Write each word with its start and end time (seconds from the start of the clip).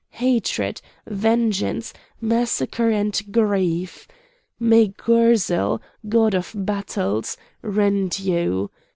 Hatred, 0.17 0.81
vengeance, 1.05 1.93
massacre, 2.19 2.89
and 2.89 3.21
grief! 3.31 4.07
May 4.59 4.87
Gurzil, 4.87 5.79
god 6.09 6.33
of 6.33 6.55
battles, 6.57 7.37
rend 7.61 8.17
you! 8.19 8.71